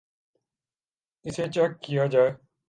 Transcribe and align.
اسے 1.25 1.45
چیک 1.53 1.71
کیا 1.83 2.05
جائے 2.05 2.31